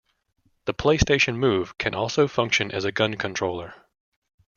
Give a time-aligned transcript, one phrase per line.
[0.65, 3.85] The PlayStation Move can also function as a gun controller.